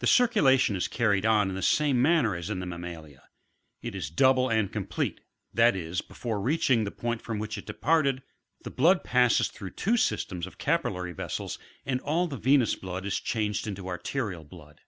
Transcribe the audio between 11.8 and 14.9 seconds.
and all the venous blood is changed into arterial blood.